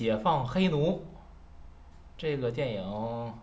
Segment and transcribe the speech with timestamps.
[0.00, 0.92] 解放黑奴》。
[2.16, 3.34] 这个电影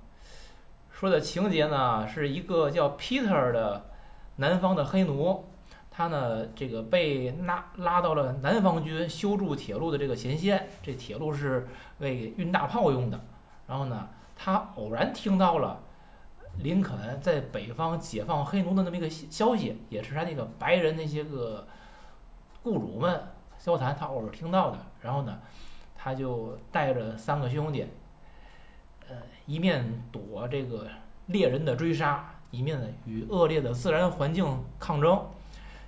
[0.90, 3.92] 说的情节呢，是一个叫 Peter 的
[4.38, 5.46] 南方的黑奴，
[5.92, 11.68] 他呢这个被拉拉到了南方军修筑铁路的这个前线，这铁路是
[12.00, 13.22] 为运大炮用的。
[13.68, 15.80] 然后呢，他偶然听到了
[16.64, 21.68] 林肯在北方解放黑奴的那么一个消息，也是他那个白人那些个
[22.64, 23.28] 雇主们
[23.60, 24.80] 交谈，他偶尔听到的。
[25.04, 25.40] 然后呢，
[25.98, 27.88] 他就带着三个兄弟，
[29.10, 29.16] 呃，
[29.46, 30.88] 一面躲这个
[31.26, 35.26] 猎人的追杀，一面呢与恶劣的自然环境抗争。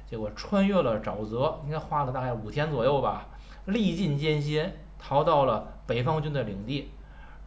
[0.06, 3.28] 结果穿越了沼泽，应该花了大概五天左右吧，
[3.66, 6.92] 历尽艰辛，逃到了北方军的领地。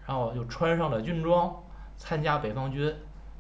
[0.07, 1.63] 然后就穿上了军装，
[1.97, 2.95] 参加北方军，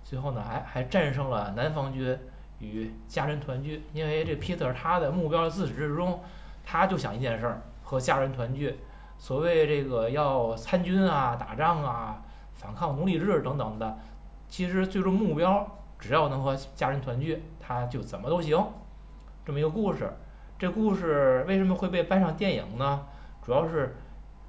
[0.04, 2.18] 最后呢还 还战胜了南方军，
[2.60, 3.82] 与家人团聚。
[3.92, 6.20] 因为这皮特他的目标自始至终，
[6.64, 8.76] 他就想一件事儿，和家人团聚。
[9.22, 13.96] 所谓这个要参军啊、打仗啊、反抗奴隶制等等的，
[14.48, 18.60] 其实最终目标只要能和家人团聚，他就怎么都行。
[19.44, 20.12] 这么一个故事，
[20.58, 23.06] 这故事为什么会被搬上电影呢？
[23.46, 23.94] 主要是。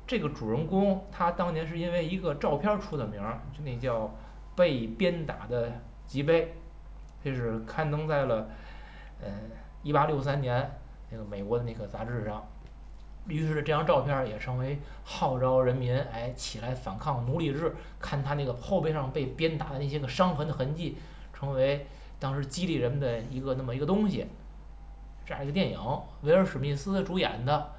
[0.06, 4.14] 这个主人公他当年是因为一个照片出的名儿，就那叫
[4.54, 5.72] 被鞭打的
[6.06, 6.58] 脊背，
[7.24, 8.50] 这是刊登在了
[9.22, 9.30] 呃
[9.82, 10.78] 一八六三年
[11.10, 12.44] 那个美国的那个杂志上。
[13.28, 20.98] 于是这张照片也成为号召人民哎起来反抗奴隶制，看他那个后背上被鞭打的那些个伤痕的痕迹，
[21.34, 21.88] 成为
[22.20, 24.28] 当时激励人们的一个那么一个东西。
[25.26, 25.80] 这样一个电影，
[26.24, 27.72] 威尔史密斯主演的。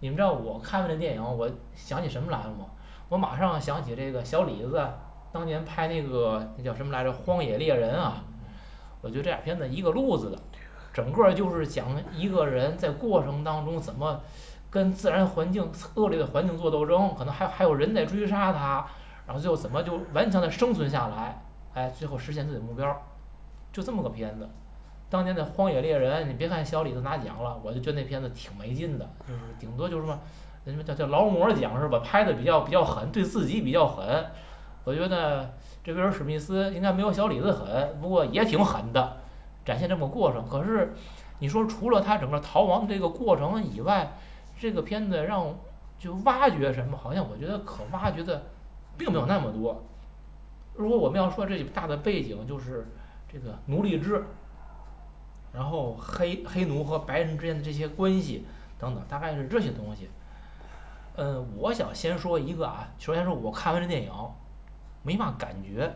[0.00, 2.66] 你们知道我看完这电影，我想起什么来了吗？
[3.08, 4.84] 我马上想起这个小李子
[5.30, 8.24] 当年拍那个那叫什么来着，《荒野猎人》啊。
[9.00, 10.38] 我觉得这俩片子一个路子的，
[10.92, 14.20] 整个就是讲一个人在过程当中怎么
[14.72, 18.84] 跟自然环境恶劣的环境做斗争，可能还还有人在追杀他，
[19.26, 21.42] 然后最后怎么就顽强的生存下来，
[21.74, 23.02] 哎，最后实现自己的目标，
[23.70, 24.48] 就这么个片子。
[25.10, 30.18] 当年的《荒野猎人》，你别看小李子拿奖了，我就觉得那片子挺没劲的，就是顶多就是什么，
[30.64, 31.98] 那什么叫叫劳模奖是吧？
[31.98, 34.24] 拍的比较比较狠，对自己比较狠。
[34.84, 35.52] 我觉得
[35.84, 39.18] 这威尔史密斯应该没有小李子狠，不过也挺狠的，
[39.66, 40.48] 展现这么个过程。
[40.48, 40.94] 可是
[41.40, 44.14] 你说除了他整个逃亡这个过程以外，
[44.62, 45.52] 这个片子让
[45.98, 46.96] 就挖掘什么？
[46.96, 48.40] 好像我觉得可挖掘的
[48.96, 49.82] 并没有那么多。
[50.74, 52.86] 如果我们要说这大的背景，就是
[53.28, 54.24] 这个奴隶制。
[55.52, 58.46] 然后黑黑奴和白人之间的这些关系
[58.78, 60.08] 等等，大概是这些东西。
[61.16, 64.12] 嗯，我想先说一个啊，首先说我看完这电影
[65.02, 65.92] 没嘛感觉，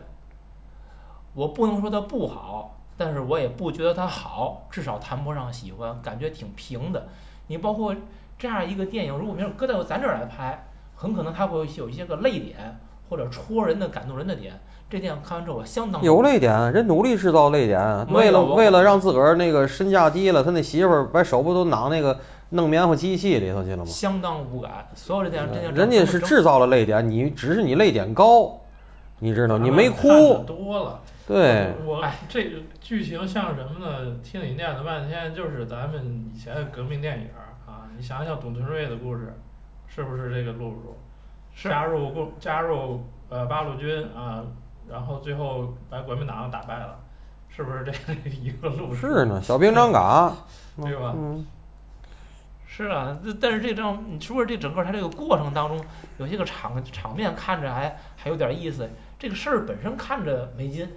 [1.33, 7.07] 我不能说它不好，但是我也不觉得它好，至少谈不上喜欢，感觉挺平的。
[7.47, 7.95] 你包括
[8.37, 10.65] 这样一个电影，如果没有搁到咱这儿来拍，
[10.95, 12.77] 很可能它会有一些个泪点
[13.09, 14.53] 或者戳人的、感动人的点。
[14.89, 22.17] 这电影看完之后，我相当有泪点，人努力制造泪点，为了为了让自个儿那个身价低了，他那媳妇儿把手不都囊那个
[22.51, 23.85] 弄棉花机器里头去了吗？
[23.85, 28.57] 相当无感，所有这电影，这电影人家是制造了泪点，你只是你泪点高，
[29.19, 30.07] 你知道，你没哭。
[30.47, 30.99] 多了。
[31.27, 31.75] 对。
[31.85, 34.17] 我这个剧情像什么呢？
[34.23, 37.27] 听你念了半天，就是咱们以前的革命电影
[37.67, 37.83] 啊！
[37.95, 39.37] 你想想董存瑞的故事，
[39.87, 40.97] 是不是这个路数？
[41.69, 44.43] 加入共加入呃八路军啊。
[44.89, 46.97] 然后最后把国民党打败了，
[47.49, 47.91] 是不是这
[48.29, 50.31] 一个路是呢，小兵张嘎，
[50.81, 51.13] 对吧？
[51.13, 51.45] 嗯，
[52.65, 55.83] 是啊，但是这张你是不是这整个它这个过程当中
[56.19, 58.89] 有些个场场面看着还还有点意思，
[59.19, 60.87] 这个事儿本身看着没劲。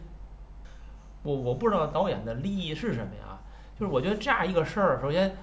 [1.22, 3.38] 我我不知道导演的利益是什么呀？
[3.78, 5.36] 就是我觉得这样一个事儿，首先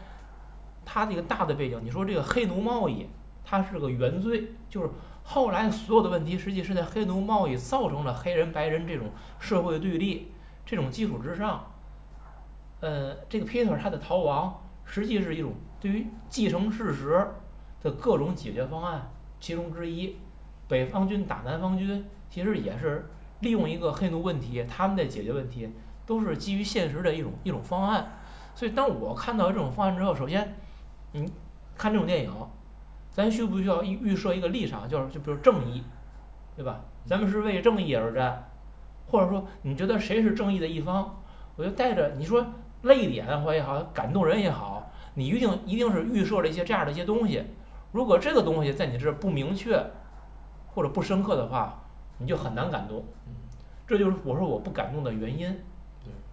[0.86, 3.08] 它这个大的背景，你说这个黑奴贸易，
[3.44, 4.90] 它是个原罪，就是。
[5.30, 9.09] 后来所有的问题，实际是在黑奴贸易造成了黑人白人这种
[9.41, 10.32] 社会对立
[10.66, 11.70] 这种基础之上。
[12.80, 17.28] 呃，这个 Peter 他的逃亡，实际是一种对于继承事实
[17.82, 20.16] 的各种解决方案其中之一。
[20.70, 25.69] 北方军打南方军，其实也是利用一个黑奴问题，他们在解决问题，
[26.05, 28.19] 都是基于现实的一种一种方案。
[28.55, 30.55] 所以，当我看到这种方案之后，首先，
[31.11, 31.31] 你
[31.78, 32.31] 看这种电影。
[33.09, 35.81] 咱需不需要预预设一个立场，就是就比如正义，
[36.55, 36.81] 对吧？
[37.03, 38.47] 咱们是为正义而战，
[39.07, 41.17] 或者说你觉得谁是正义的一方？
[41.55, 42.45] 我就带着你说
[42.84, 47.43] 泪点或也好，感动人也好，你一定一定是预设了一些这样的一些东西。
[47.91, 49.84] 如果这个东西在你这不明确
[50.67, 51.86] 或者不深刻的话，
[52.17, 53.03] 你就很难感动。
[53.87, 55.58] 这就是我说我不感动的原因，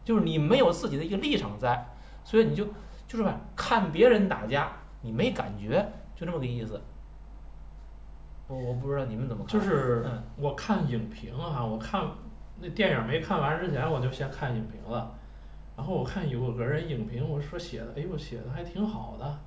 [0.04, 1.86] 就是你没有自己的一个立场在，
[2.24, 2.66] 所以你就
[3.06, 4.72] 就是吧，看别人打架，
[5.02, 5.86] 你没感觉。
[6.16, 6.80] 就这么个意思。
[8.46, 9.60] 我我不知道你们怎么看。
[9.60, 12.04] 就是嗯我看影评啊，我看
[12.60, 15.14] 那电影没看完之前，我就先看影评了。
[15.76, 19.38] 然后我看有个人影评，我说写的，哎呦，写的还挺好的。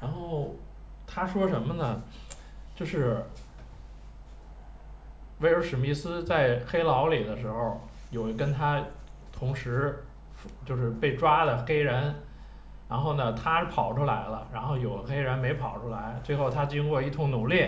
[0.00, 0.54] 然后
[1.06, 2.02] 他说什么呢？
[2.74, 3.22] 就是
[5.40, 7.80] 威尔史密斯在黑牢里的时候，
[8.10, 8.82] 有跟他
[9.32, 10.04] 同时
[10.64, 12.14] 就是被抓的黑人，
[12.88, 17.66] 然后呢，他跑出来了，然后有个黑人没跑出来，最后他经过一通努力，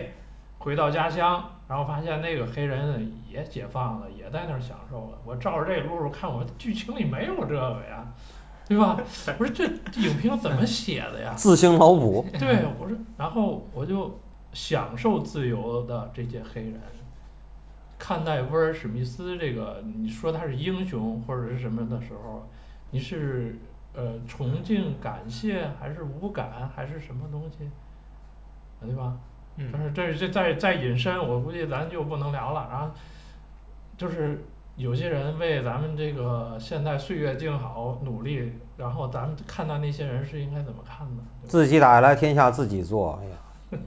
[0.58, 5.18] 回到家乡，然后发现那个黑人也解放了，也在那儿享受了。
[5.24, 8.06] 我照着这个路数看，我剧情里没有这个呀，
[8.66, 8.98] 对吧？
[9.36, 9.64] 不是这
[10.00, 11.34] 影评怎么写的呀？
[11.34, 14.18] 自行脑补，对，我说，然后我就
[14.52, 16.80] 享受自由的这些黑人，
[17.98, 22.48] 看待威尔史密斯这个，你说他是英雄或者是什么的时候，
[22.90, 23.56] 你是
[23.94, 27.68] 呃崇敬、感谢，还是无感，还是什么东西，
[28.80, 29.16] 对吧？
[29.56, 32.68] 嗯但是这这再再引申，我估计咱就不能聊了。
[32.70, 32.88] 然后
[33.96, 34.44] 就是
[34.76, 41.22] 有些人为咱们这个现在岁月静好努力，然后咱们看到那些人是应该怎么看的？
[41.48, 43.20] 自己打下来，天下自己做。
[43.20, 43.78] 哎呀，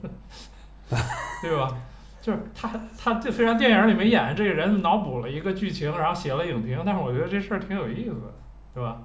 [1.40, 1.74] 对吧？
[2.22, 8.32] 就是他，他就虽然电影里没演这个人脑补了一个剧情，然后写了影评，但是我觉得这事儿挺有意思的，
[8.72, 9.02] 对吧？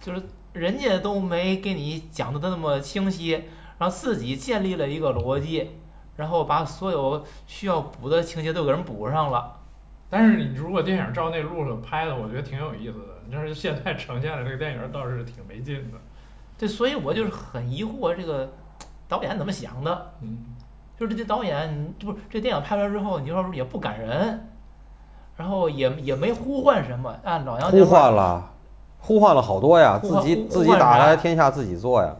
[0.00, 0.22] 就是
[0.54, 3.32] 人家都没给你讲的那么清晰，
[3.78, 5.70] 然后自己建立了一个逻辑，
[6.16, 9.56] 然后把所有需要补的情节都给人补上了。
[10.08, 13.18] 但是你如果电影照那路子拍的，我觉得挺有意思的。
[13.28, 15.98] 你要是现在呈现的这个电影倒是挺没劲的。
[16.56, 18.50] 对，所以我就是很疑惑这个
[19.06, 20.14] 导演怎么想的。
[20.22, 20.38] 嗯，
[20.98, 24.48] 就是这导演，不是这电影拍出来之后，你说也不感人，
[25.36, 28.50] 然后也也没呼唤什么，按老杨呼唤了，
[28.98, 32.14] 呼唤了好多呀，自己自己打下来，天下自己做呀。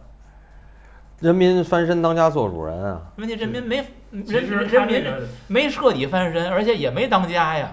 [1.19, 3.01] 人民翻身当家做主人啊！
[3.17, 5.03] 问题人民没人人民
[5.47, 7.69] 没彻底翻身，而且也没当家呀。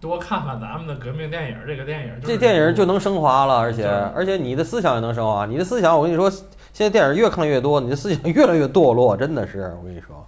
[0.00, 3.84] 多看看咱们的革命电影，这个电影就是这电影就能升华了，而且
[4.14, 5.46] 而且你的思想也能升华。
[5.46, 6.30] 你的思想，我跟你说，
[6.78, 10.24] 现在电影越看越多，你的思想越来越堕落，真的是我跟你说。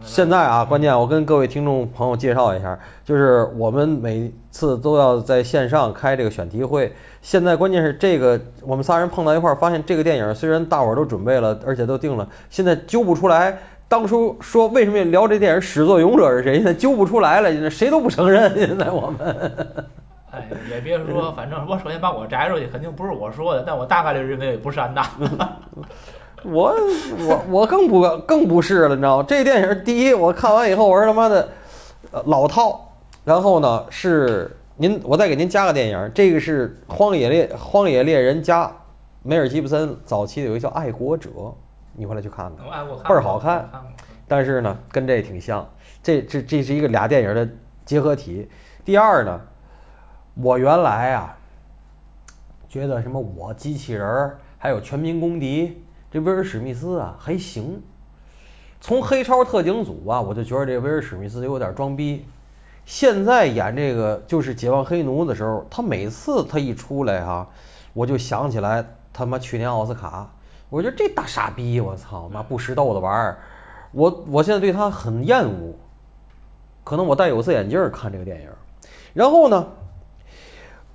[0.00, 6.92] 现在啊，关键我跟各位听众朋友介绍一下，就是我们每次都要在线上开这个选题会。
[7.20, 13.56] 现在关键是这个，我们仨人碰到一块儿，发现这个电影虽然大伙儿都准备了，而且都定了，现在揪不出来。
[13.86, 18.52] 当初说为什么聊这电影始作俑者是谁，现在揪不出来了，现在谁都不承认。
[18.58, 19.36] 现在我们
[20.32, 25.10] 哎，也别说，反正我首先把我摘出去，肯定不是我说的，但我大概率认为也不是安大。
[26.42, 26.74] 我
[27.28, 29.24] 我我更不更不是了，你知道吗？
[29.28, 31.48] 这电影第一，我看完以后，我说他妈的
[32.10, 32.88] 呃老套。
[33.24, 38.68] 然后呢，是您，我再给您加个电影，这个是《荒野猎荒野猎人》加
[39.22, 41.30] 梅尔吉布森早期的有一个叫《爱国者》，
[41.94, 42.66] 你回来去看看。
[43.04, 43.70] 倍儿好看
[44.26, 45.64] 但是呢，跟这挺像，
[46.02, 47.48] 这这这是一个俩电影的
[47.84, 48.48] 结合体。
[48.84, 49.40] 第二呢，
[50.34, 51.36] 我原来啊
[52.68, 57.82] 觉得什么我机器人儿，还有全民公敌，这威尔史密斯啊还行。
[58.80, 62.24] 从黑超特警组啊，我就觉得这威尔史密斯有点装逼。
[62.84, 67.48] 现在演这个就是解放黑奴的时候，他每次他一出来哈、
[67.92, 70.28] 我就想起来他妈去年奥斯卡，
[70.68, 73.38] 我觉得这大傻逼，我操妈不识逗的玩儿，
[73.92, 75.74] 我我现在对他很厌恶，
[76.82, 78.48] 可能我戴有色眼镜看这个电影，
[79.14, 79.64] 然后呢，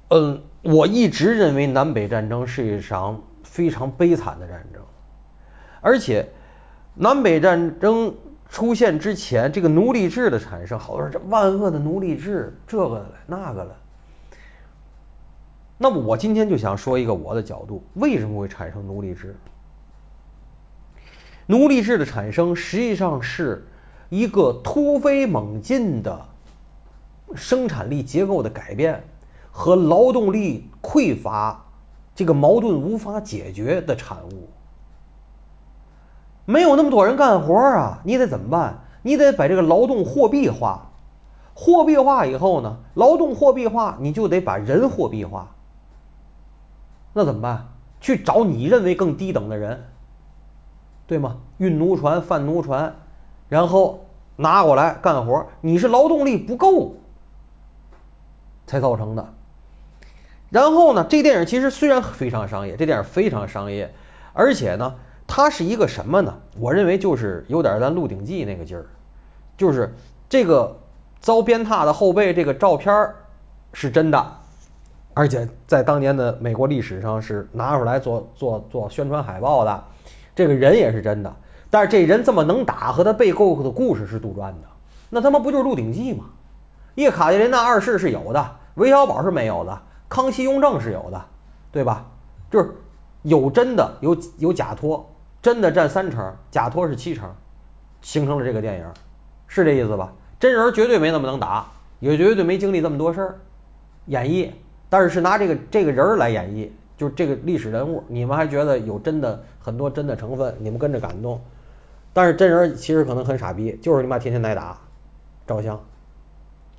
[0.09, 4.81] 嗯，我一直认为南北战争是一场非常悲惨的战争，
[5.81, 6.27] 而且
[6.95, 8.13] 南北战争
[8.49, 13.75] 出现之前，这个奴隶制的产生，好多人这万恶的奴隶制，这个了那个了。
[15.77, 19.35] 那么我今天就想说一个我的角度，为什么会产生奴隶制？
[21.45, 23.65] 奴隶制的产生实际上是
[24.09, 26.25] 一个突飞猛进的
[27.35, 29.03] 生产力结构的改变
[29.57, 31.65] 和劳动力匮乏
[32.13, 34.49] 这个矛盾无法解决的产物。
[36.45, 38.81] 没有那么多人干活啊，你得怎么办？
[39.01, 40.91] 你得把这个劳动货币化，
[41.55, 45.47] 货币化以后呢，劳动货币化，你就得把人货币化。
[47.13, 47.69] 那怎么办？
[47.99, 49.85] 去找你认为更低等的人，
[51.07, 51.37] 对吗？
[51.57, 52.93] 运奴船、贩奴船，
[53.49, 56.93] 然后拿过来干活，你是劳动力不够
[58.67, 59.33] 才造成的。
[60.50, 63.94] 然后呢，这电影其实虽然非常商业，这电影非常商业，
[64.34, 64.96] 而且呢，
[65.27, 66.34] 它是一个什么呢？
[66.58, 68.86] 我认为就是有点咱《鹿鼎记》那个劲儿，
[69.58, 69.94] 就是
[70.30, 70.80] 这个
[71.20, 73.10] 遭鞭挞的后背这个照片
[73.74, 74.25] 是真的，
[75.13, 79.84] 而且在当年的美国历史上是拿出来做做做宣传海报的，
[80.34, 81.36] 这个人也是真的。
[81.70, 84.68] 但是这人这么能打和他背后的故事是杜撰的，
[85.10, 86.24] 那他妈不就是《鹿鼎记》吗？
[86.96, 91.25] 叶卡捷琳娜二世是有的，韦小宝是没有的，康熙、雍正是有的，
[91.71, 92.05] 对吧？
[92.49, 92.71] 就是
[93.23, 95.05] 有真的，有有假托，
[95.41, 97.29] 真的占三成，假托是七成，
[98.01, 98.85] 形成了这个电影，
[99.47, 100.13] 是这意思吧？
[100.39, 101.65] 真人绝对没那么能打，
[101.99, 103.39] 也绝对没经历这么多事儿，
[104.05, 104.49] 演绎，
[104.89, 111.41] 但是是拿这个这个人来演绎，就是这个历史人物，你们还觉得有真的很多真的成分，你们跟着感动，
[112.13, 114.79] 但是真人其实可能很傻逼，就是你妈天天挨打，
[115.45, 115.77] 照相，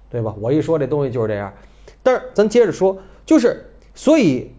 [0.09, 0.35] 对吧？
[0.39, 1.53] 我一说这东西就是这样，
[2.03, 2.97] 但是咱接着说，
[3.29, 3.63] 就是
[3.95, 4.51] 所以，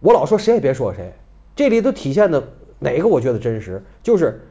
[0.00, 1.10] 我老说谁也别说谁，
[1.56, 2.46] 这里都体现的
[2.78, 4.46] 哪个我觉得真实，就是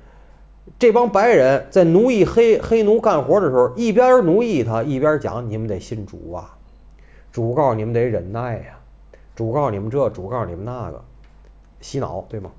[0.79, 6.57] 这帮白人在奴役黑黑奴干活的时候，一边奴役他，一边讲你们得信主啊，
[7.31, 8.79] 主告诉你们得忍耐呀、
[9.35, 10.99] 主告诉你们这，主告诉你们那个，
[11.81, 12.49] 洗脑对吗？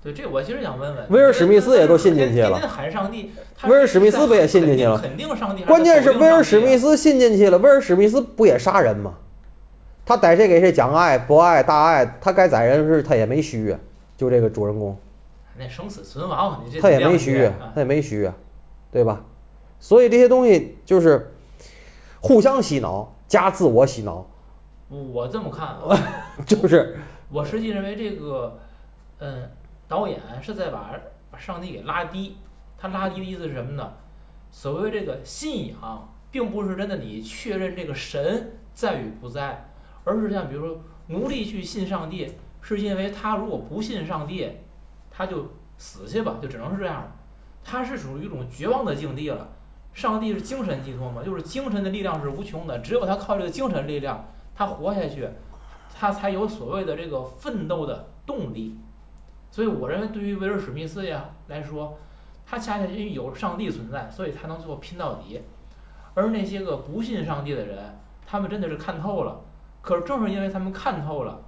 [0.00, 3.32] 对，这我其实想问问，威尔史密斯也都信进去了天天喊上帝，
[3.64, 9.14] 威尔史密斯不也信进去了肯定肯定上帝，关键是威尔史密，斯信进去了，威尔史密斯不也杀人吗？
[10.04, 13.78] 他逮谁给谁讲爱、博爱、大爱，他该宰人是他也没虚啊，
[14.16, 14.96] 就这个主人公，
[15.56, 18.34] 那生死存亡，你这他也没虚他也没虚啊，
[18.92, 19.24] 对吧？
[19.80, 21.34] 所以这些东西就是
[22.20, 24.26] 互相洗脑加自我洗脑，
[24.88, 25.98] 我这么看啊，
[26.46, 26.98] 就是
[27.30, 28.58] 我实际认为这个，
[29.18, 29.50] 嗯，
[29.88, 30.92] 导演是在把
[31.30, 32.36] 把上帝给拉低。
[32.76, 33.92] 他拉低的意思是什么呢？
[34.52, 39.68] 所谓这个信仰，并不是真的你确认这个神在与不在，
[40.04, 44.50] 而是像比如说奴隶去信上帝，是因为他如果不信上帝，
[45.10, 47.10] 他就死去吧，就只能是这样。
[47.64, 49.48] 他是属于一种绝望的境地了。
[49.92, 55.28] 上帝是精神寄托嘛，就是精神的力量是无穷的，只有他靠这个精神力量，他活下去，
[55.94, 58.76] 他才有所谓的这个奋斗的动力。
[59.50, 61.96] 所以我认为，对于威尔史密斯呀来说，
[62.44, 65.40] 他恰恰因为有上帝存在，所以他能最后拼到底。
[66.14, 67.96] 而那些个不信上帝的人，
[68.26, 69.40] 他们真的是看透了。
[69.84, 71.42] 可是正是因为他们看透了，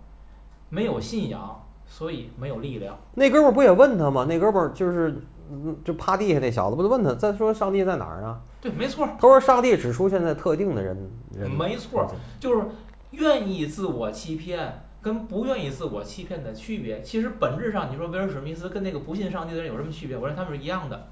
[0.69, 2.99] 没有信仰，所以没有力量。
[3.14, 4.26] 那哥们儿不也问他吗？
[4.28, 8.38] 那哥们儿就是嗯就趴地下那小子不就问他，再说上帝在哪儿啊？
[8.61, 12.07] 对，没错，他说上帝只出现在特定的人人，没错，
[12.38, 12.66] 就是
[13.12, 17.00] 愿意自我欺骗跟不愿意自我欺骗的区别。
[17.00, 20.16] 其实本质上，你说威尔史密斯跟那个不信上帝的人有什么区别？
[20.16, 21.09] 我认为他们是一样的。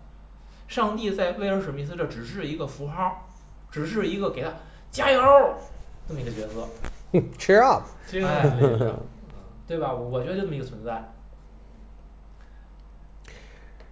[0.66, 3.28] 上帝在威尔史密斯这只是一个符号，
[3.70, 4.50] 只是一个给他
[4.90, 5.22] 加油
[6.08, 6.66] 这么一个角色，
[7.38, 7.84] cheer up。
[8.06, 8.98] 精神力量。
[9.66, 9.94] 对吧？
[9.94, 11.02] 我我觉得就这么一个存在。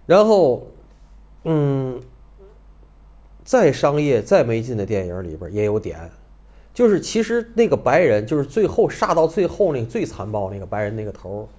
[0.05, 0.67] 然后，
[1.45, 1.99] 嗯，
[3.43, 6.11] 再商业、再没劲的电影里边也有点，
[6.73, 11.49] 就是其实那个白人，就是最后杀到最后那个最残暴那个白人那个头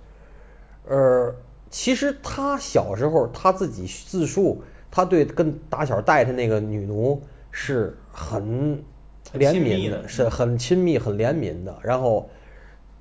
[0.87, 1.35] 儿，呃，
[1.71, 8.85] 其实他小时候他自己自述，他对跟打小带他那个女奴是很很
[9.33, 11.75] 怜悯的是很亲密、很怜悯的。
[11.83, 12.28] 然后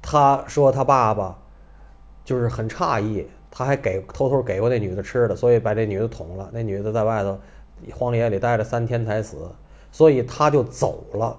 [0.02, 1.38] 他说他爸爸
[2.26, 6.50] 就是很诧异，他还给偷偷给过那女的吃的，所以把这女的捅了。
[6.54, 7.38] 那女的在外头
[7.92, 9.38] 荒野里待了三天才死，
[9.92, 11.38] 所以他就走了。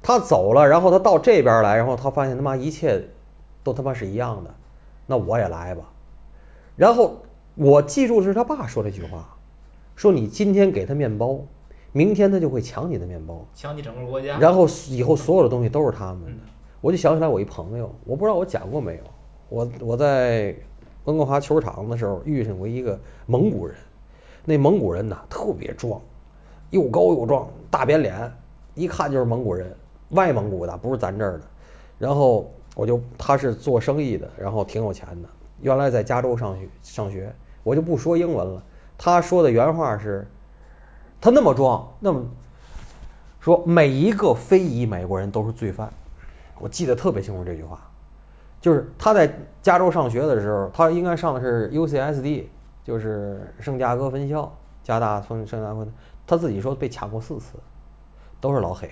[0.00, 3.02] 他走了，然后他到这边来，然后他发现他妈一切
[3.64, 4.54] 都他妈是一样的，
[5.06, 5.82] 那我也来吧。
[6.76, 7.20] 然后
[7.56, 9.36] 我记住是他爸说了一句话，
[9.96, 11.40] 说你今天给他面包，
[11.98, 13.44] 明天他就会抢你的面包。
[13.52, 16.38] 抢你整个国家，然后以后所有的东西都是他们的嗯。
[16.80, 19.02] 我就想起来我一朋友，我不知道我讲过没有。
[19.48, 20.54] 我我在
[21.06, 23.74] 温哥华球场的时候遇上过一个蒙古人，
[24.44, 26.00] 那蒙古人呐特别壮，
[26.70, 28.32] 又高又壮，大扁脸，
[28.76, 29.74] 一看就是蒙古人，
[30.10, 31.40] 外蒙古的，不是咱这儿的。
[31.98, 35.28] 然后我就他是做生意的，然后挺有钱的，
[35.60, 38.62] 原来在加州上学上学，我就不说英文了。
[38.96, 40.24] 他说的原话是，
[41.20, 42.24] 他那么装，那么
[43.40, 45.92] 说每一个非裔美国人都是罪犯，
[46.58, 47.80] 我记得特别清楚这句话，
[48.60, 49.32] 就是他在
[49.62, 52.44] 加州上学的时候，他应该上的是 UCSD，
[52.84, 55.86] 就是圣加哥分校，加大分圣加哥，
[56.26, 57.54] 他自己说被抢过四次，
[58.40, 58.90] 都是老黑，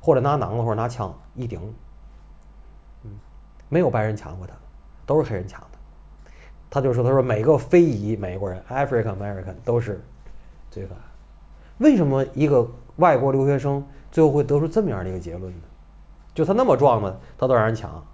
[0.00, 1.60] 或者拿榔子或者拿枪一顶，
[3.04, 3.10] 嗯，
[3.68, 4.52] 没有白人抢过他，
[5.06, 5.66] 都是黑人抢的。
[6.70, 10.02] 他就说：“他说每个非裔美国人 （African American） 都是
[10.72, 10.98] 罪犯。
[11.78, 12.66] 为什么一个
[12.96, 15.62] 外国留学生最后会得出这么样的一个结论呢？
[16.34, 18.04] 就他那么壮呢，他都让人抢，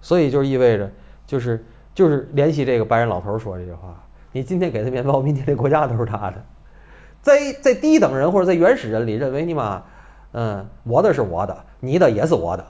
[0.00, 0.90] 所以就意味着
[1.26, 6.44] 就是就是联系这个白人老头说这句话：你今天给他面包，明天这国家都是他的。
[7.22, 9.82] 在在低等人或者在原始人里认为你妈，
[10.32, 12.66] 嗯，我的是我的，你的也是我的，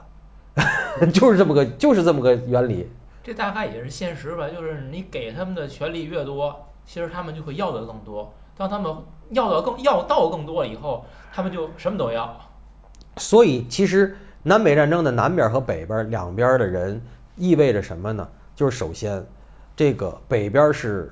[1.13, 2.89] 就是这么个就是这么个原理。
[3.23, 8.33] 这大概也是现实吧，就是你给他们的权利越多，其实他们就会要的更多。
[8.57, 8.93] 当他们
[9.29, 12.35] 要的更要到更多了以后，他们就什么都要。
[13.17, 17.01] 所以其实南北战争的南边和北边两边的人
[17.35, 18.27] 意味着什么呢？
[18.55, 19.25] 就是首先，
[19.75, 21.11] 这个北边是，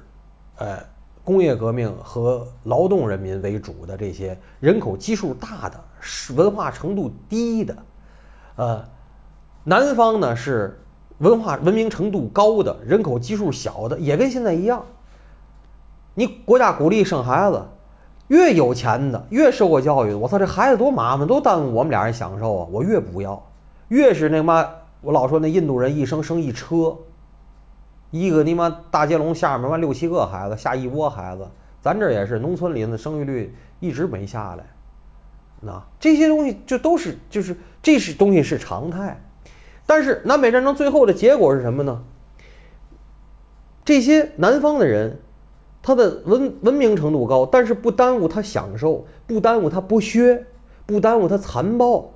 [0.58, 0.78] 呃，
[1.24, 7.76] 工业革命和劳动人民为主的这些人口基数大的、是文化程度低的，
[8.56, 8.86] 呃，
[9.64, 10.80] 南方呢是
[11.20, 14.84] 文化文明程度高的、人口基数小的，也跟现在一样。
[16.16, 17.64] 你国家鼓励生孩子，
[18.28, 22.68] 越有钱的越受过教育，我操，这孩子多麻烦，都耽误我们俩人享受啊！
[22.70, 23.42] 我越不要，
[23.88, 24.68] 越是那妈，
[25.02, 26.98] 我老说那印度人一生生一车，
[28.12, 31.48] 一个你妈大接龙下面完六七个孩子，下一窝孩子，
[31.82, 34.66] 咱这也是农村里的生育率一直没下来，
[35.62, 39.22] 那这些东西就都是就是这是东西是常态，
[39.86, 42.04] 但是南北战争最后的结果是什么呢？
[43.86, 45.20] 这些南方的人。
[45.82, 50.46] 他的文文明程度高，但是不耽误他享受，不耽误他剥削，
[50.86, 52.12] 不耽误他残暴。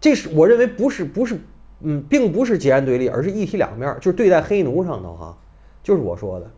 [0.00, 1.38] 这是我认为不是不是，
[1.80, 3.94] 嗯，并不是截然对立，而是一体两面。
[3.96, 5.36] 就是对待黑奴上头哈，
[5.82, 6.50] 就是我说的，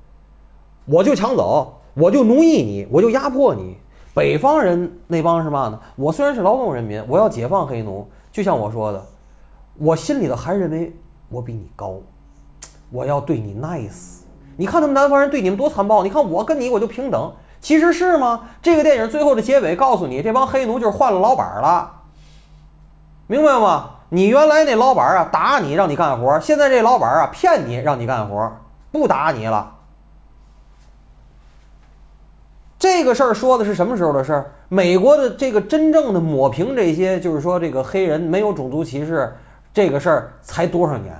[0.84, 3.76] 我就抢走，我就奴役你，我就压迫你。
[4.14, 5.78] 北方人那帮是嘛呢？
[5.94, 9.06] 我虽然是劳动人民，我要解放黑奴，就像我说的，
[9.76, 10.92] 我心里头还认为
[11.28, 12.00] 我比你高，
[12.90, 14.20] 我要对你 nice。
[14.56, 16.02] 你看他们南方人对你们多残暴！
[16.02, 18.48] 你看我跟你我就平等，其实是吗？
[18.62, 21.90] 这个电影最后的结尾告诉你，这帮黑奴就是换了老板了，
[23.26, 23.90] 明白吗？
[24.10, 28.56] 你原来那老板啊打你让你干活，现在这老板啊骗你让你干活，
[28.92, 29.72] 不打你了。
[32.78, 34.52] 这个事儿说的是什么时候的事儿？
[34.68, 39.37] 美国的这个真正的抹平这些，就是说这个黑人没有种族歧视
[39.74, 41.14] 这个事儿才多少年？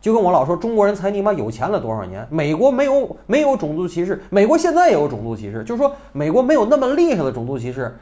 [0.00, 2.26] 就跟我老说，中国人才你妈有钱了多少年？
[2.30, 7.94] 美国没有没有种族歧视，美国现在也有种族歧视，就是说美国没有那么厉害的种族歧视，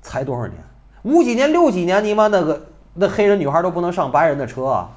[0.00, 0.54] 才多少年？
[1.02, 4.90] 五几年、六几年，你妈那个那黑人女孩都不能上白人的车啊，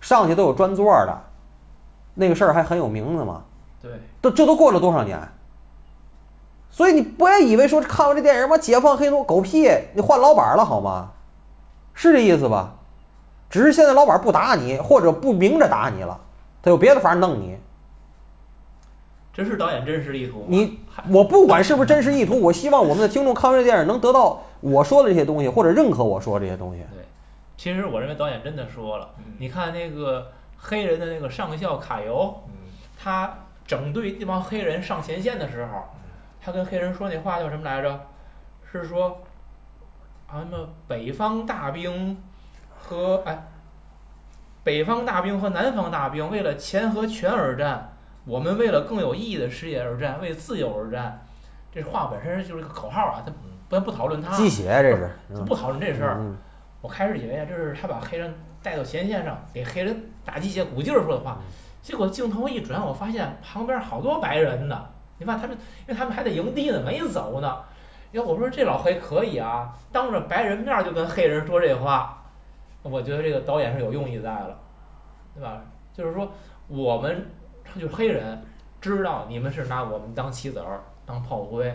[0.00, 1.20] 上去都有专座的，
[2.14, 3.42] 那个事儿还很有名的嘛。
[3.82, 3.90] 对，
[4.22, 5.18] 都这都过了多少年？
[6.70, 11.10] 所以你不要以为说看完这电影我，解放黑奴狗屁，你换老板了好吗？
[11.92, 12.76] 是这意思吧？
[13.50, 16.18] 只是现在老板不打你，或者不明着打你了，
[16.62, 17.58] 他有别的法弄你。
[19.32, 20.44] 这是导演真实意图。
[20.48, 26.80] 你我不管是不是真实意图，我希望我们的听众看完这电影能得到我说的这些东西，或者认可我说这些东西。
[26.94, 27.04] 对，
[27.56, 29.10] 其实我认为导演真的说了。
[29.38, 32.42] 你看那个黑人的那个上校卡尤，
[32.96, 33.34] 他
[33.66, 35.84] 整队那帮黑人上前线的时候，
[36.40, 38.00] 他跟黑人说那话叫什么来着？
[38.70, 39.22] 是说
[40.28, 42.16] 啊什么北方大兵。
[42.90, 43.46] 和哎，
[44.64, 47.92] 北方大兵和南方大兵为了钱和权而战，
[48.24, 51.24] 我们为了更有意义的事业而战，为自由而战。
[51.72, 53.32] 这话本身就是个口号啊，他
[53.68, 54.36] 不不讨论他。
[54.36, 55.08] 鸡血这是。
[55.44, 56.20] 不讨论这事儿。
[56.80, 61.38] 我开始以为这是他把黑人带到前线上，给黑人打鸡血鼓劲儿说的话。
[61.80, 64.84] 结果镜头一转，我发现旁边好多白人呢。
[65.18, 67.58] 你看他们，因为他们还在营地呢，没走呢。
[68.10, 72.19] 要我说这老黑可以啊，当着白人面就跟黑人说这话。
[72.82, 74.58] 我觉得这个导演是有用意在了，
[75.34, 75.62] 对吧？
[75.92, 76.30] 就是说，
[76.68, 77.26] 我们
[77.78, 78.42] 就黑人，
[78.80, 81.74] 知道你们是拿我们当棋子儿、当炮灰，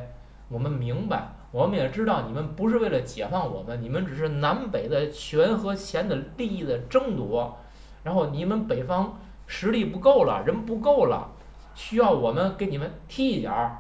[0.50, 7.58] 我们明白，我们也知道你们不是为了解放我们，你们只是南北的权和钱的利益的争夺，
[8.04, 11.30] 然后你们北方实力不够了，人不够了，
[11.76, 13.80] 需要我们给你们踢一脚，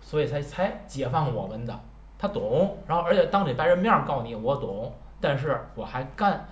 [0.00, 1.78] 所以才才解放我们的。
[2.18, 4.92] 他懂，然后而且当着白人面告你，我懂。
[5.24, 6.46] 但是我还干，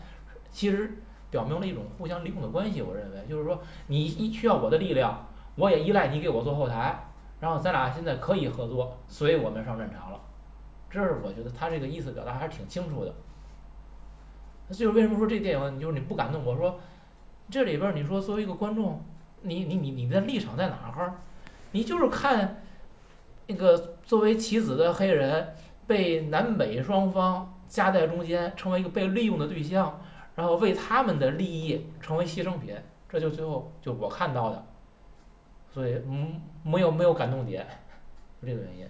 [0.50, 0.94] 其实
[1.30, 2.80] 表明了一种互相利用的关系。
[2.80, 7.04] 我认为，就是说，你一需要我的力量，我也依赖你给我做后台，
[7.38, 10.18] 然后咱俩现在可以合作，所以我们上战场了。
[10.90, 13.12] 这是我觉得他这个意思表达还是挺清楚的。
[14.68, 16.42] 那就是为什么说这电影就是你不感动？
[16.42, 16.80] 我说
[17.50, 19.02] 这里边你说作为一个观众，
[19.42, 21.12] 你你你你的立场在哪儿？
[21.72, 22.62] 你就是看
[23.48, 25.54] 那个作为棋子的黑人
[25.86, 27.51] 被南北双方。
[27.72, 29.98] 夹在中间，成为一个被利用的对象，
[30.34, 32.76] 然后为他们的利益成为牺牲品，
[33.08, 34.62] 这就最后就我看到的，
[35.72, 37.66] 所以嗯，没有没有感动点，
[38.42, 38.86] 是这个原因。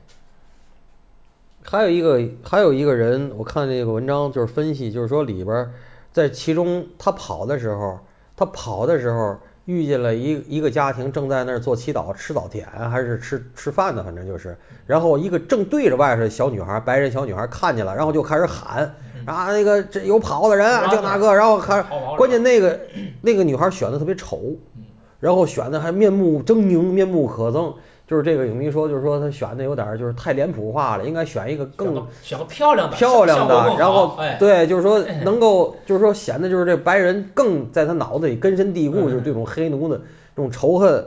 [1.62, 5.71] 还有一个还有一个人，我看这个文章就是分析，就是说里边
[6.11, 8.01] 在其中他跑的时候，
[8.37, 9.38] 他跑的时候。
[9.64, 14.03] 遇见了一一个家庭正在那儿做祈祷、吃早点还是吃吃饭呢？
[14.03, 18.92] 反正就是，然后一个正对着外头的小女孩，白人小女孩看见了，然后就开始喊
[19.25, 21.81] 啊，那个这有跑的人，就那个，然后还，
[22.16, 22.81] 关键那个
[23.20, 24.40] 那个女孩选的特别丑，
[25.20, 27.72] 然后选的还面目狰狞、面目可憎，
[28.12, 39.96] 就是这个影迷说，就是说他选的有点儿就是太脸谱化了，应该选一个选更个选个漂亮的，漂亮的然后哎，对，就是说哎能够，就是说显得就是这白人更在他脑子里根深蒂固，嗯就是这种黑奴的
[40.37, 41.03] 这种仇恨。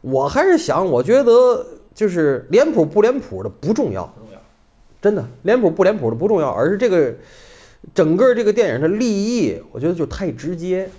[0.00, 4.38] 我还是想，我觉得就是脸谱不脸谱的不重要，不重要。
[5.00, 7.14] 真的脸谱不脸谱的不重要，而是这个
[7.94, 10.90] 整个这个电影的立意，我觉得就太直接。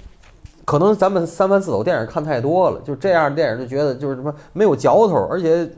[0.65, 5.69] 可能咱们三番四抖电影看太多了，就这样的电影就觉得就是什么没有嚼头，而且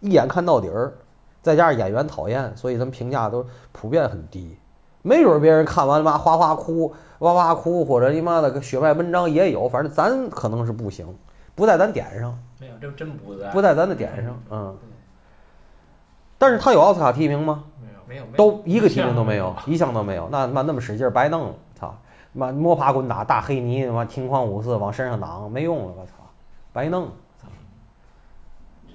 [0.00, 0.92] 一眼看到底儿，
[1.42, 4.56] 再加上演员讨厌，所以咱们评价都普遍很低。
[5.02, 11.04] 没准儿别人看完妈哗哗哭、哇哇哭，或者你妈的个血脉文章也有，反正咱可能是不行，
[11.56, 14.76] 不在咱点上，没有，这真不在，不在咱的点上，嗯。
[16.38, 17.64] 但是他有奥斯卡提名吗？
[18.06, 21.96] 没有，没有，都一个提名都没有，一项都没有，那妈那么使劲儿白弄了，操！
[22.32, 26.12] 妈摸爬滚打大黑泥，他妈听狂五四往身上挡，没用了，我操，
[26.72, 27.08] 白弄。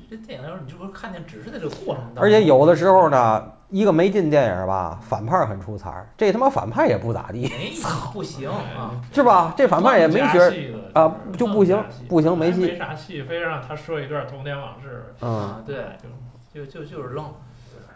[0.10, 7.74] 这电影的时候，你就说看见只是在这个过程当中，而且有的时候呢，一个没劲电影吧，反派很出彩儿，这他妈反派也不咋地，没
[8.14, 9.54] 不行啊， 是吧？
[9.58, 10.50] 这反派也没觉儿，
[10.94, 15.14] 儿啊就不行不行没戏没啥戏，非让他说一段童年往事。
[15.20, 15.88] 嗯，啊，对，
[16.54, 17.26] 就就就是愣。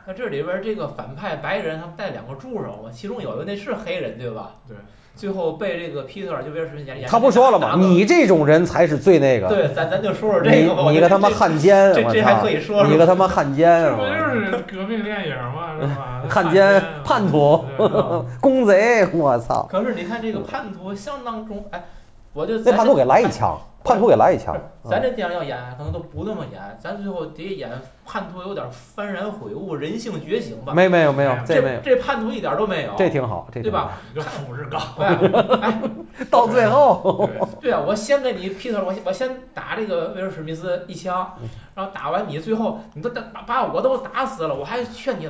[0.05, 4.51] 那这里边儿这个反派白人，他们带两个助手嘛，其中有一个那是黑人对吧？
[4.67, 4.75] 对。
[5.21, 7.75] 最后被这个皮特就威尔史演演，他不说了吗？
[7.77, 10.89] 你这种人才是最那个，对，咱咱就说说这你个吧。
[10.89, 12.49] 你个他妈汉奸，我这这还可！
[12.49, 12.91] 以说说。
[12.91, 14.33] 你个他妈汉奸这不啊！
[14.33, 15.77] 就是革命电影吗？
[15.79, 16.23] 是吧？
[16.27, 17.63] 汉奸叛徒
[18.41, 19.67] 公贼，我操！
[19.69, 21.83] 可是你看这个叛徒相当中，哎，
[22.33, 24.55] 我就那叛徒给来一枪，叛徒给来一枪。
[24.83, 27.69] 咱这电影要演，可能都不那么演，咱最后得演
[28.05, 28.65] 叛徒有点
[28.95, 30.73] 幡然悔悟、人性觉醒吧。
[30.73, 32.93] 没没有没有，这没有，这叛徒一点都没有。
[32.97, 33.97] 这挺好，这挺好对吧？
[34.13, 34.79] 一个复制高。
[34.97, 35.81] 对，哎，
[36.31, 37.29] 到最后，
[37.61, 41.37] 对对啊，我先给你 Peter，我我先打这个威尔史密斯一枪，
[41.75, 45.29] 然后打完你，最后你都打把把我都打死了，我还劝你，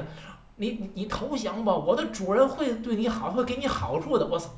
[0.58, 4.26] 你你你投降吧，我的主人会对你好，会给你好处的。
[4.28, 4.52] 我操，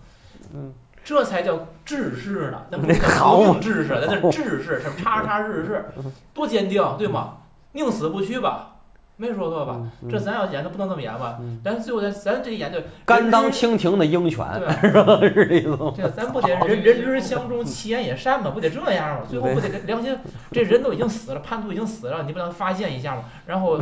[0.54, 0.74] 嗯，
[1.04, 5.86] 这才叫志士呢，那不是革命志士，咱这志士，什么 叉叉志士，
[6.34, 7.38] 多坚定，对吗？
[7.74, 8.76] 宁死不屈吧，
[9.18, 9.78] 没说错吧？
[10.02, 11.40] 嗯这咱要演的不能这么演吧？
[11.64, 14.70] 咱最后咱咱这演的甘当清廷的鹰犬，对。
[14.90, 15.20] 是吧？
[15.22, 15.94] 是这意思吗？
[15.98, 18.52] 这咱不得人人之相中，其言也善吗？
[18.52, 19.26] 不得这样吗？
[19.28, 20.16] 最后不得良心，
[20.52, 23.24] 这人都已经死了，叛徒已经死了，你不能发现一下吗？
[23.46, 23.80] 然后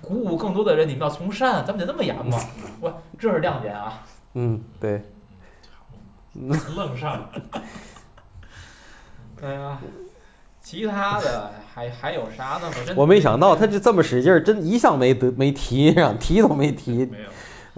[0.00, 2.38] 鼓舞更多的人，你们要从善，咱们得这么演吗？
[2.80, 4.02] 我这是亮点啊！
[4.34, 5.02] 嗯，对，
[6.76, 7.28] 愣上，
[9.38, 9.78] 对呀，
[10.60, 12.70] 其他的还还有啥呢？
[12.78, 17.04] 我真我没想到他就这么使劲儿，真一向没得没提上，提都没提。
[17.06, 17.28] 没有。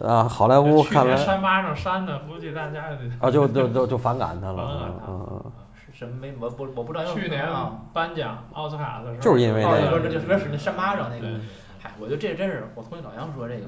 [0.09, 0.29] 啊！
[0.29, 2.90] 好莱坞看来年山巴上删的，估计大家
[3.21, 5.07] 啊，就就就就反感他了，反感他。
[5.09, 5.53] 嗯嗯。
[5.77, 10.09] 是什么没我不我不知道要去年啊，颁奖奥斯卡的时候，就是因为哦，那个。
[10.09, 11.21] 就是威尔史密斯山巴掌那个。
[11.23, 11.40] 对，
[11.81, 13.67] 嗨，我觉得这真是我同意老杨说这个，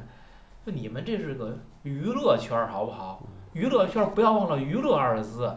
[0.66, 3.22] 就你们这是个娱乐圈好不好？
[3.56, 5.50] 娱乐圈儿不要忘了娱乐二字，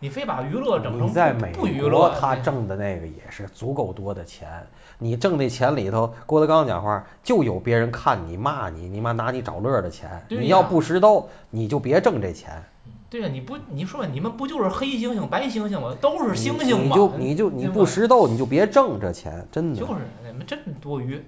[0.00, 0.98] 你非把娱乐整嗯。
[0.98, 4.48] 成你在美不不娱国，乐，他挣的那个也是足够多的钱。
[4.98, 10.10] 你挣那钱里头，郭德纲讲话就有别人看你骂你，你妈拿你找乐的钱。
[10.28, 12.60] 你要不识逗，你就别挣这钱。
[13.08, 15.94] 对呀，你不你说你们不就是黑猩猩白猩猩吗？
[16.00, 19.78] 都是猩猩嘛，你就你就你不识逗，你就别挣这钱，真的。
[19.78, 19.92] 就是
[20.26, 21.24] 你们真多余，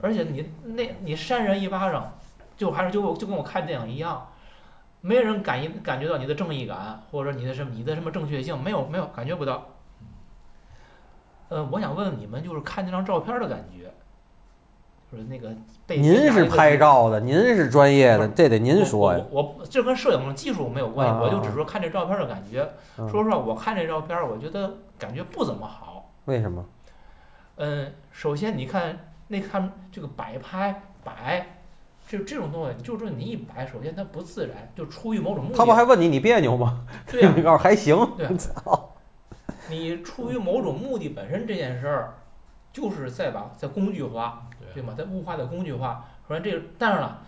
[0.00, 2.10] 而且你那你扇人一巴掌，
[2.56, 4.26] 就还是就就跟我看电影一样，
[5.02, 9.66] 没人感应感觉到你的正义感，或者你的什么你的什么正确性，没有没有感觉不到。
[11.48, 13.92] 呃，我想问问你们，就是看这张照片的感觉，
[15.10, 15.50] 就是那个
[15.86, 19.22] 被您是拍照的，您是专业的，这得您说呀。
[19.30, 22.66] 我这跟摄影技术没有关系，啊我就只说看这照片的感觉。
[22.96, 26.08] 嗯说实话，我看这照片，我觉得感觉不怎么好。
[26.24, 26.64] 为什么？
[27.56, 28.96] 嗯，首先你看
[29.28, 31.46] 那看这个摆拍摆，
[32.12, 35.56] 这这种东西，就是你一摆，首先它不自然，就出于某种目的。
[35.56, 36.86] 他不还问你你别扭吗？
[37.10, 37.96] 对呀、 你告诉还行。
[38.18, 38.32] 对呀、
[39.70, 42.14] 你出于某种目的本身这件事儿，
[42.70, 44.94] 就是在把在工具化，对吗？
[44.94, 46.06] 在物化的工具化。
[46.28, 47.22] 首先这个，当然了，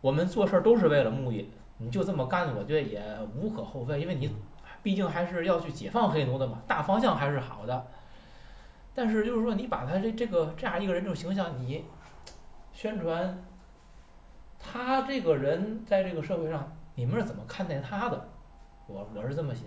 [0.00, 3.02] 我们做事儿都是为了目的，你就这么干，我觉得也
[3.36, 4.34] 无可厚非，因为你
[4.82, 7.88] 毕竟还是要去解放黑奴的嘛，大方向还是好的。
[8.94, 11.84] 但是就是说，你把他这这个这样一个人这种形象，你
[12.72, 13.44] 宣传
[14.72, 18.28] 他这个人在这个社会上，你们是怎么看待他的？
[18.86, 19.64] 我我是这么想。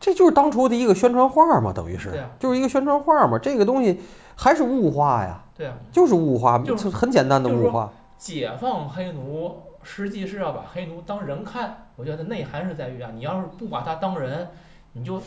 [0.00, 3.38] 这就是当初的一个宣传画嘛，等于是对啊，就是一个宣传画嘛。
[3.38, 4.00] 这个东西
[4.36, 7.90] 还是物化呀，对啊，就是物化，就是很简单的物化。
[8.18, 11.86] 解放黑奴，实际是要把黑奴当人看。
[11.96, 14.48] 我觉得内涵是在于啊，你要是不把他当人，
[14.92, 15.22] 你就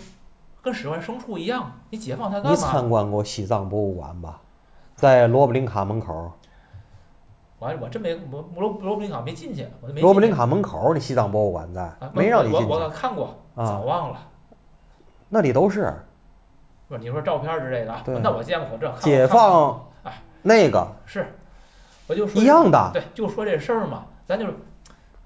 [0.61, 2.55] 跟使唤牲畜一样，你解放他干你？
[2.55, 4.41] 参观过西藏博物馆吧？
[4.95, 6.31] 在罗布林卡门口，
[7.59, 14.19] 我还我真没我罗罗布林卡没进去，我都没罗布林卡门口，那西藏博物馆在啊，没让你我我进去我看过，啊早忘了。
[15.29, 15.93] 那里都是
[16.87, 17.93] 不是你说照片之类的？
[18.21, 21.33] 那我见过这解放哎那个是，
[22.07, 24.53] 我就说一样的，对，就说这事儿嘛，咱就是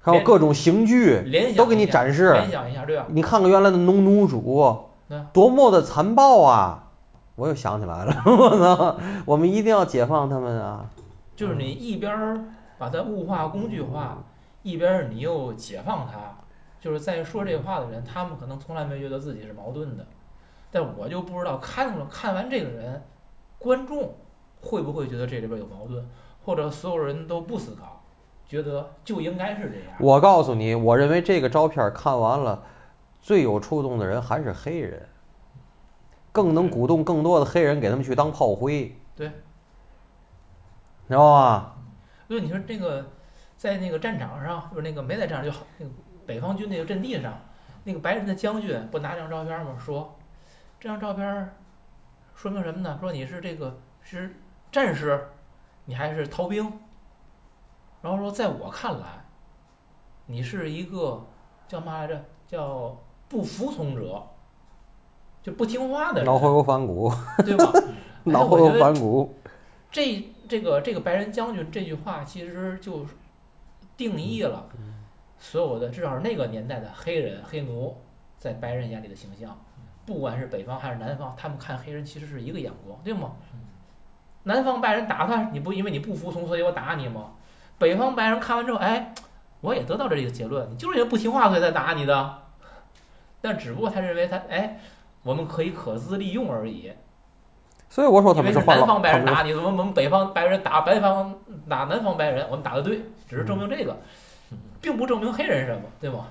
[0.00, 2.32] 还有各种刑具联都给你展示。
[2.32, 3.04] 联想一下，对吧？
[3.08, 4.88] 你看看原来的农奴主，
[5.32, 6.88] 多么的残暴啊！
[7.36, 10.84] 我又想起来了， 我操，我们一定要解放他们啊！
[11.42, 12.40] 就是你一边儿
[12.78, 14.22] 把它物化、工具化，
[14.62, 16.38] 一边儿你又解放它。
[16.80, 20.06] 就是在说这话的人，他们可能从来没觉得自己是矛盾的，
[20.70, 23.02] 但我就不知道看了看完这个人，
[23.58, 24.14] 观众
[24.60, 26.08] 会不会觉得这里边有矛盾，
[26.44, 28.00] 或者所有人都不思考，
[28.46, 29.98] 觉得就应该是这样。
[29.98, 32.62] 我告诉你，我认为这个照片看完了，
[33.20, 35.08] 最有触动的人还是黑人，
[36.30, 38.96] 更能鼓动更多的黑人给他们去当炮灰。
[39.16, 39.28] 对，
[41.12, 41.76] 知道吧？
[42.28, 43.10] 所以你说这个，
[43.56, 45.92] 在那个战场上，就是那个没在战场，就好那个
[46.26, 47.38] 北方军那个阵地上，
[47.84, 49.76] 那个白人的将军不拿这张照片吗？
[49.78, 50.16] 说
[50.80, 51.54] 这张照片
[52.34, 52.96] 说明什么呢？
[53.00, 54.34] 说你是这个是
[54.70, 55.28] 战士，
[55.84, 56.72] 你还是逃兵？
[58.00, 59.24] 然后说，在我看来，
[60.26, 61.24] 你是一个
[61.68, 62.24] 叫嘛来着？
[62.48, 62.96] 叫
[63.28, 64.22] 不服从者，
[65.42, 67.70] 就不听话的人，脑后有反骨，对吧？
[67.74, 67.82] 哎
[68.24, 69.34] 脑后有反骨。
[69.90, 73.06] 这这个这个白人将军这句话其实就
[73.96, 74.68] 定义了
[75.38, 77.96] 所有的至少是那个年代的黑人黑奴
[78.36, 79.58] 在白人眼里的形象，
[80.04, 83.32] 不管是北方还是南方，他们看黑人其实是一个眼光，对吗？
[84.42, 87.30] 南方白人打他，你不因为你不服从，所以我打你吗？
[87.78, 89.14] 北方白人看完之后，哎，
[89.62, 92.42] 我也得到这个结论，你就是因为不听话所以才打你的。
[93.40, 94.78] 但只不过他认为他哎，
[95.22, 96.92] 我们可以可资利用而已。
[97.92, 103.94] 所以我说他因为是们换老，南方白人打你，我们我们北方白人打北方打南方白人，我们打的对，只是证明这个，
[104.80, 106.26] 并不证明黑人什么，对吗？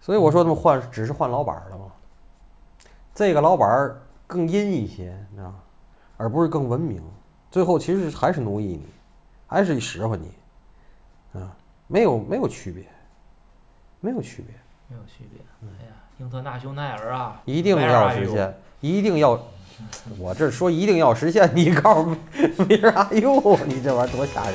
[0.00, 1.92] 所以我说他们换只是换老板儿了吗。
[3.14, 5.56] 这个老板儿更阴一些，你知道吗？
[6.16, 7.02] 而不是更文明。
[7.50, 8.86] 最后其实还是奴役你，
[9.46, 10.32] 还是使唤你，
[11.38, 11.54] 啊，
[11.86, 12.82] 没有没有区别，
[14.00, 14.54] 没有区别，
[14.88, 15.40] 没有区别。
[15.62, 19.40] 哎呀，英特纳雄奈尔啊，一定要实现，一定要。
[20.18, 22.16] 我这说一定要实现，你告诉
[22.66, 24.54] 没啥用，你这玩意儿多吓人。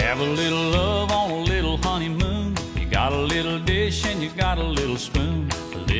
[0.00, 2.56] Have a little love on a little honeymoon.
[2.76, 5.48] You got a little dish and you got a little spoon.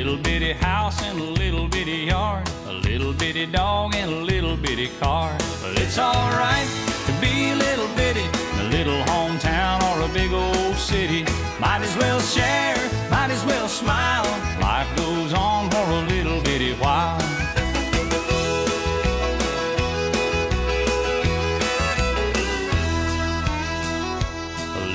[0.04, 2.46] Little bitty house and a little bitty yard.
[2.66, 5.34] A little bitty dog and a little bitty car.
[5.62, 6.68] But it's alright
[7.06, 8.26] to be a little bitty
[8.60, 11.22] a little hometown or a big old city.
[11.58, 12.76] Might as well share,
[13.10, 14.24] might as well smile.
[14.60, 17.23] Life goes on for a little bitty while.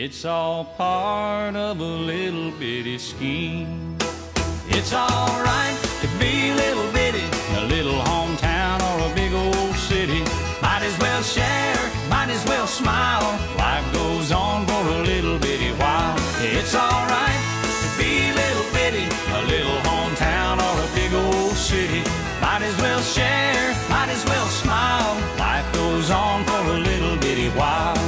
[0.00, 3.98] It's all part of a little bitty scheme.
[4.68, 10.22] It's alright to be a little bitty, a little hometown or a big old city.
[10.62, 13.26] Might as well share, might as well smile.
[13.58, 16.14] Life goes on for a little bitty while.
[16.38, 17.42] It's alright
[17.82, 22.04] to be a little bitty, a little hometown or a big old city.
[22.40, 25.18] Might as well share, might as well smile.
[25.40, 28.07] Life goes on for a little bitty while.